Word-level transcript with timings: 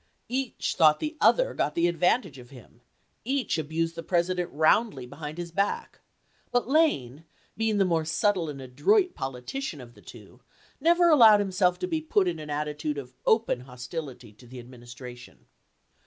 Each 0.29 0.73
thought 0.75 0.99
the 0.99 1.15
other 1.21 1.53
got 1.53 1.75
the 1.75 1.87
advantage 1.87 2.39
of 2.39 2.49
him, 2.49 2.81
each 3.23 3.59
abused 3.59 3.93
the 3.93 4.01
President 4.01 4.49
roundly 4.51 5.05
behind 5.05 5.37
his 5.37 5.51
back; 5.51 5.99
but 6.51 6.67
Lane, 6.67 7.23
being 7.55 7.77
the 7.77 7.85
more 7.85 8.03
subtle 8.03 8.49
and 8.49 8.59
adroit 8.59 9.13
politician 9.13 9.79
of 9.79 9.93
the 9.93 10.01
two, 10.01 10.41
never 10.79 11.09
allowed 11.09 11.39
himself 11.39 11.77
to 11.77 11.87
be 11.87 12.01
put 12.01 12.27
in 12.27 12.39
an 12.39 12.49
attitude 12.49 12.97
of 12.97 13.13
open 13.27 13.59
hostility 13.59 14.33
to 14.33 14.47
the 14.47 14.57
Adminis 14.57 14.95
tration. 14.95 15.45